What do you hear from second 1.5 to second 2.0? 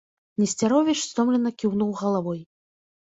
кіўнуў